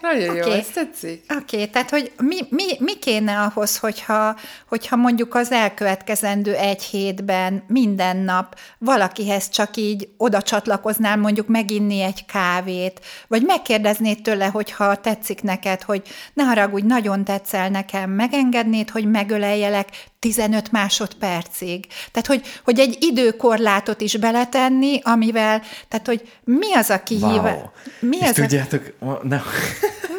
[0.00, 0.58] Nagyon jó, Oké.
[0.58, 1.24] ez tetszik.
[1.28, 4.36] Oké, okay, tehát hogy mi, mi, mi kéne ahhoz, hogyha,
[4.68, 12.00] hogyha mondjuk az elkövetkezendő egy hétben minden nap valakihez csak így oda csatlakoznál mondjuk meginni
[12.00, 16.02] egy kávét, vagy megkérdeznéd tőle, hogyha tetszik neked, hogy
[16.34, 19.88] ne haragudj, nagyon tetszel nekem, megengednéd, hogy megöleljelek
[20.26, 21.86] 15 másodpercig.
[22.12, 27.54] Tehát, hogy, hogy egy időkorlátot is beletenni, amivel, tehát, hogy mi az a kihívás?
[27.54, 27.62] Wow.
[28.00, 28.32] Mi És az a...
[28.32, 29.40] tudjátok, ma- ne,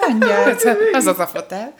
[0.07, 0.43] Mondja.
[0.93, 1.73] Az az a fotel.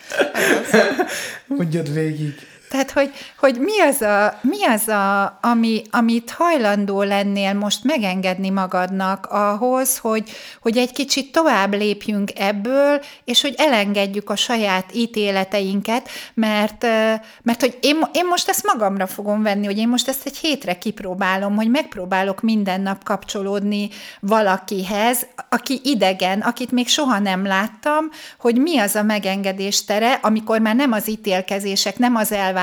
[1.45, 2.33] mondjad végig.
[2.69, 8.49] Tehát, hogy, hogy mi az, a, mi az a, ami, amit hajlandó lennél most megengedni
[8.49, 10.29] magadnak ahhoz, hogy,
[10.61, 16.85] hogy egy kicsit tovább lépjünk ebből, és hogy elengedjük a saját ítéleteinket, mert,
[17.41, 20.77] mert hogy én, én most ezt magamra fogom venni, hogy én most ezt egy hétre
[20.77, 28.57] kipróbálom, hogy megpróbálok minden nap kapcsolódni valakihez, aki idegen, akit még soha nem láttam, hogy
[28.57, 32.55] mi az a megengedés tere, amikor már nem az ítélkezések, nem az elvárások,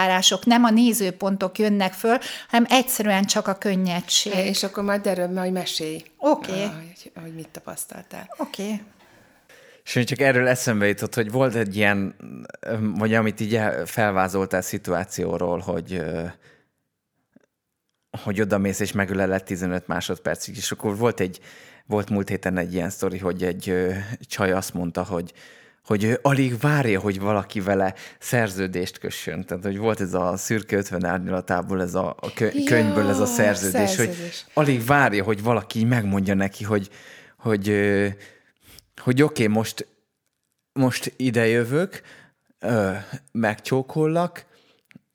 [0.44, 4.34] nem a nézőpontok jönnek föl, hanem egyszerűen csak a könnyedség.
[4.34, 6.04] És akkor majd erről majd mesélj.
[6.18, 6.52] Oké.
[6.52, 8.34] Ah, Hogy, hogy mit tapasztaltál.
[8.38, 8.62] Oké.
[8.62, 8.80] Okay.
[9.84, 12.14] És csak erről eszembe jutott, hogy volt egy ilyen,
[12.96, 16.02] vagy amit így el- felvázoltál szituációról, hogy
[18.22, 21.40] hogy odamész és megöleled 15 másodpercig, és akkor volt egy,
[21.86, 25.32] volt múlt héten egy ilyen sztori, hogy egy ö, csaj azt mondta, hogy
[25.84, 29.44] hogy ő alig várja, hogy valaki vele szerződést kössön.
[29.44, 33.18] Tehát, hogy volt ez a szürke 50 árnyalatából, ez a, a kö, Ja, könyvből ez
[33.18, 34.44] a szerződés, szerződés.
[34.44, 36.90] hogy alig várja, hogy valaki megmondja neki, hogy,
[37.38, 38.06] hogy, ö,
[39.02, 39.86] hogy oké, okay, most,
[40.72, 42.00] most ide jövök,
[42.58, 42.92] ö,
[43.32, 44.46] megcsókollak,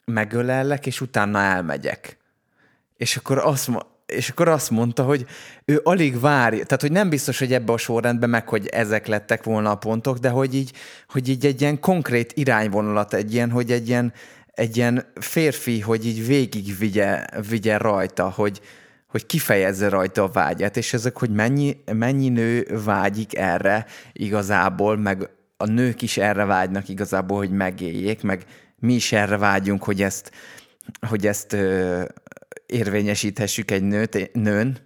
[0.06, 2.18] megölellek, és utána elmegyek.
[2.98, 3.70] És akkor azt,
[4.10, 5.26] és akkor azt mondta, hogy
[5.66, 9.44] ő alig várja, tehát hogy nem biztos, hogy ebbe a sorrendben meg, hogy ezek lettek
[9.44, 10.72] volna a pontok, de hogy így,
[11.08, 14.14] hogy így egy ilyen konkrét irányvonalat, egy ilyen, hogy egy ilyen,
[14.54, 16.78] egy ilyen férfi, hogy így végig
[17.50, 18.62] vigye, rajta, hogy,
[19.08, 25.30] hogy kifejezze rajta a vágyát, és ezek, hogy mennyi, mennyi nő vágyik erre igazából, meg
[25.58, 28.46] a nők is erre vágynak igazából, hogy megéljék, meg
[28.80, 30.32] mi is erre vágyunk, hogy ezt,
[31.08, 31.58] hogy ezt
[32.70, 34.78] érvényesíthessük egy nőt, nőn,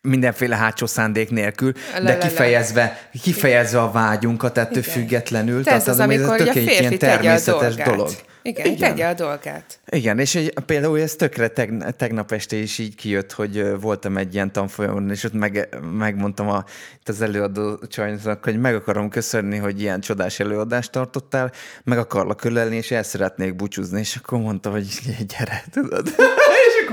[0.00, 4.94] mindenféle hátsó szándék nélkül, Le, de kifejezve, kifejezve a vágyunkat ettől Igen.
[4.94, 5.62] függetlenül.
[5.62, 8.10] De ez az, ami amikor tök egy ilyen természetes dolog.
[8.46, 9.78] Igen, Igen, tegye a dolgát.
[9.86, 14.34] Igen, és egy, például ez tökre teg, tegnap este is így kijött, hogy voltam egy
[14.34, 16.64] ilyen tanfolyamon, és ott meg, megmondtam a,
[17.00, 21.52] itt az előadó csajnak, hogy meg akarom köszönni, hogy ilyen csodás előadást tartottál,
[21.84, 24.86] meg akarlak ölelni, és el szeretnék búcsúzni, és akkor mondta, hogy
[25.38, 26.14] gyere, tudod.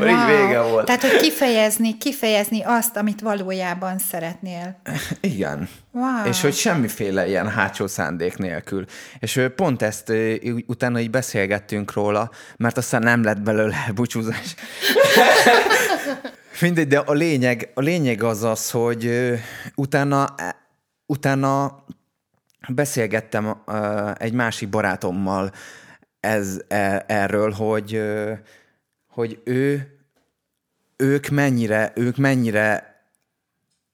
[0.01, 0.85] Akkor így vége volt.
[0.85, 4.81] Tehát, hogy kifejezni, kifejezni azt, amit valójában szeretnél.
[5.21, 5.69] Igen.
[5.91, 6.25] Wow.
[6.25, 8.85] És hogy semmiféle ilyen hátsó szándék nélkül.
[9.19, 10.11] És pont ezt
[10.67, 14.55] utána így beszélgettünk róla, mert aztán nem lett belőle búcsúzás.
[16.61, 19.31] Mindegy, de a lényeg, a lényeg az az, hogy
[19.75, 20.35] utána,
[21.05, 21.83] utána
[22.67, 23.63] beszélgettem
[24.17, 25.51] egy másik barátommal
[26.21, 28.01] ez, e, erről, hogy,
[29.11, 29.97] hogy ő,
[30.95, 32.89] ők mennyire, ők mennyire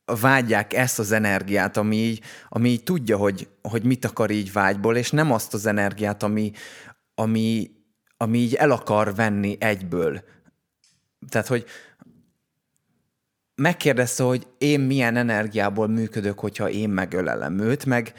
[0.06, 4.96] vágyják ezt az energiát, ami így, ami így tudja, hogy, hogy mit akar így vágyból,
[4.96, 6.52] és nem azt az energiát, ami,
[7.16, 7.72] ami,
[8.18, 10.24] ami így el akar venni egyből.
[11.30, 11.66] Tehát, hogy
[13.56, 18.14] megkérdezte, hogy én milyen energiából működök, hogyha én megölelem őt, meg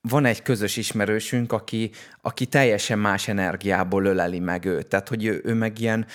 [0.00, 4.86] van egy közös ismerősünk, aki, aki teljesen más energiából öleli meg őt.
[4.86, 6.06] Tehát, hogy ő, ő meg ilyen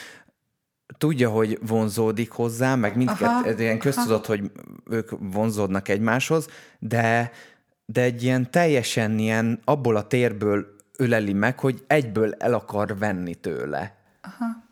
[0.98, 4.52] tudja, hogy vonzódik hozzá, meg mindkettő, ilyen köztudott, hogy
[4.90, 6.48] ők vonzódnak egymáshoz,
[6.80, 7.32] de,
[7.86, 13.36] de egy ilyen teljesen ilyen abból a térből öleli meg, hogy egyből el akar venni
[13.36, 13.96] tőle.
[14.22, 14.64] Aha.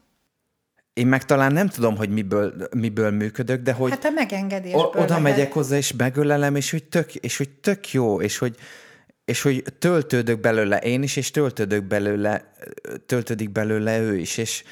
[0.93, 4.91] Én meg talán nem tudom, hogy miből, miből működök, de hogy Hát a megengedésből.
[4.95, 8.55] oda megyek hozzá, és megölelem, és hogy tök, és hogy tök jó, és hogy,
[9.25, 12.53] és hogy töltődök belőle én is, és töltődök belőle,
[13.05, 14.63] töltődik belőle ő is, és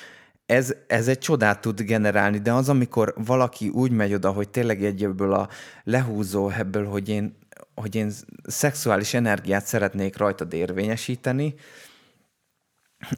[0.46, 4.84] ez, ez egy csodát tud generálni, de az, amikor valaki úgy megy oda, hogy tényleg
[4.84, 5.50] egy ebből a
[5.84, 7.38] lehúzó ebből, hogy én,
[7.76, 8.12] hogy én
[8.44, 11.56] szexuális energiát szeretnék rajtad érvényesíteni,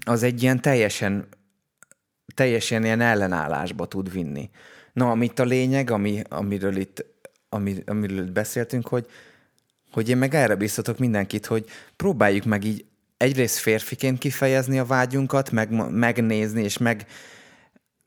[0.06, 1.28] az egy ilyen teljesen,
[2.36, 4.50] teljesen ilyen ellenállásba tud vinni.
[4.94, 7.06] Na, amit a lényeg, ami, amiről itt
[7.50, 9.08] ami, amiről beszéltünk, hogy,
[9.94, 11.66] hogy én meg erre biztatok mindenkit, hogy
[11.96, 12.86] próbáljuk meg így
[13.18, 17.06] egyrészt férfiként kifejezni a vágyunkat, meg, megnézni és meg,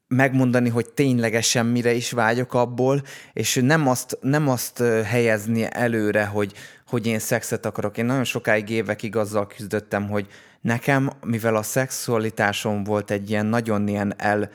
[0.09, 6.53] megmondani, hogy ténylegesen mire is vágyok abból, és nem azt, nem azt helyezni előre, hogy,
[6.87, 7.99] hogy én szexet akarok.
[7.99, 10.27] Én nagyon sokáig évekig azzal küzdöttem, hogy
[10.61, 14.51] nekem, mivel a szexualitásom volt egy ilyen nagyon ilyen el,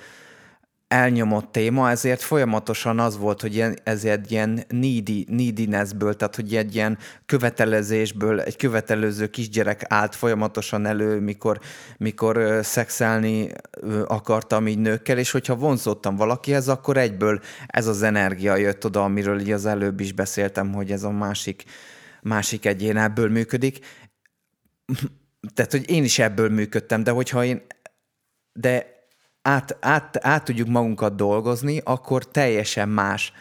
[0.91, 6.75] elnyomott téma, ezért folyamatosan az volt, hogy ez egy ilyen needy, needinessből, tehát hogy egy
[6.75, 11.59] ilyen követelezésből egy követelőző kisgyerek állt folyamatosan elő, mikor,
[11.97, 13.49] mikor szexelni
[14.05, 19.39] akartam így nőkkel, és hogyha vonzottam valakihez, akkor egyből ez az energia jött oda, amiről
[19.39, 21.63] így az előbb is beszéltem, hogy ez a másik,
[22.21, 23.79] másik egyén ebből működik.
[25.53, 27.61] Tehát, hogy én is ebből működtem, de hogyha én
[28.53, 28.90] de
[29.41, 33.33] át, át, át tudjuk magunkat dolgozni, akkor teljesen más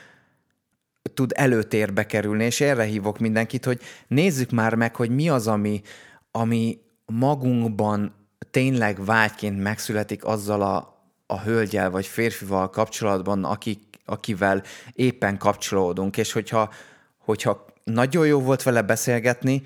[1.14, 5.82] tud előtérbe kerülni, és erre hívok mindenkit, hogy nézzük már meg, hogy mi az, ami,
[6.30, 8.14] ami magunkban
[8.50, 16.32] tényleg vágyként megszületik azzal a, a hölgyel vagy férfival kapcsolatban, akik, akivel éppen kapcsolódunk, és
[16.32, 16.70] hogyha,
[17.18, 19.62] hogyha nagyon jó volt vele beszélgetni,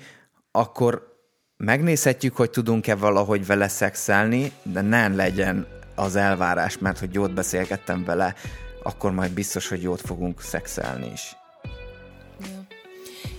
[0.51, 1.13] akkor
[1.57, 8.03] megnézhetjük, hogy tudunk-e valahogy vele szexelni, de nem legyen az elvárás, mert hogy jót beszélgettem
[8.03, 8.35] vele,
[8.83, 11.35] akkor majd biztos, hogy jót fogunk szexelni is.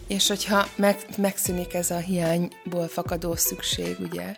[0.07, 4.35] És hogyha meg, megszűnik ez a hiányból fakadó szükség, ugye,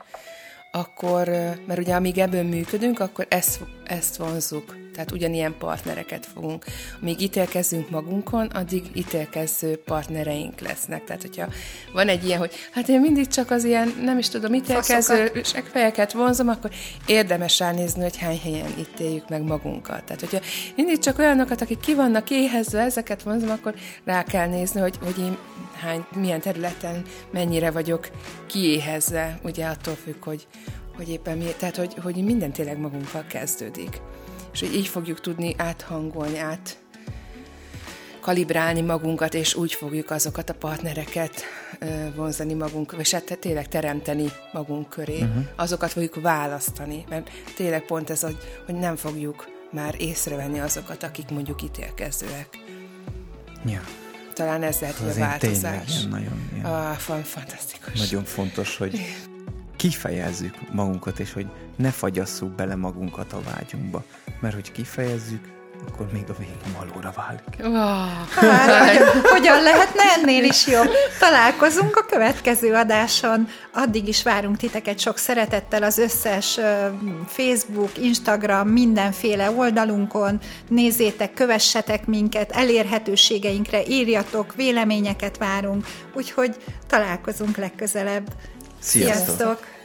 [0.73, 1.29] akkor,
[1.67, 4.88] mert ugye amíg ebből működünk, akkor ezt, ezt vonzuk.
[4.99, 6.65] Tehát ugyanilyen partnereket fogunk.
[7.01, 11.05] Amíg ítélkezzünk magunkon, addig ítélkező partnereink lesznek.
[11.05, 11.49] Tehát, hogyha
[11.93, 15.33] van egy ilyen, hogy hát én mindig csak az ilyen, nem is tudom, ítélkező
[15.73, 16.71] fejeket vonzom, akkor
[17.07, 20.05] érdemes ránézni, hogy hány helyen ítéljük meg magunkat.
[20.05, 20.41] Tehát, hogyha
[20.77, 23.75] mindig csak olyanokat, akik ki vannak éhezve, ezeket vonzom, akkor
[24.05, 25.37] rá kell nézni, hogy, hogy én
[25.81, 28.09] hány, milyen területen mennyire vagyok
[28.47, 30.47] kiéhezve, ugye attól függ, hogy,
[30.97, 34.01] hogy éppen mi, tehát hogy, hogy minden tényleg magunkkal kezdődik.
[34.61, 36.79] És hogy így fogjuk tudni áthangolni, át
[38.21, 41.43] kalibrálni magunkat, és úgy fogjuk azokat a partnereket
[42.17, 45.21] vonzani magunk, és hát tényleg teremteni magunk köré.
[45.21, 45.45] Uh-huh.
[45.57, 48.37] Azokat fogjuk választani, mert tényleg pont ez, hogy,
[48.67, 52.49] hogy nem fogjuk már észrevenni azokat, akik mondjuk ítélkezőek.
[53.65, 53.81] Ja
[54.35, 55.99] talán ez lehet, hogy a változás.
[55.99, 57.99] Ilyen, nagyon ilyen, ah, fan, fantasztikus.
[57.99, 59.01] Nagyon fontos, hogy
[59.79, 64.05] kifejezzük magunkat, és hogy ne fagyasszuk bele magunkat a vágyunkba.
[64.41, 65.57] Mert hogy kifejezzük,
[65.89, 67.43] akkor még a végén valóra válik.
[67.59, 68.07] Wow.
[68.31, 70.89] Hát, hogyan, hogyan lehetne ennél is jobb?
[71.19, 73.49] Találkozunk a következő adáson.
[73.73, 76.59] Addig is várunk titeket sok szeretettel az összes
[77.27, 80.39] Facebook, Instagram, mindenféle oldalunkon.
[80.69, 85.87] Nézzétek, kövessetek minket, elérhetőségeinkre írjatok, véleményeket várunk.
[86.15, 86.57] Úgyhogy
[86.87, 88.27] találkozunk legközelebb.
[88.81, 89.25] Sziasztok!
[89.27, 89.78] Sziasztok.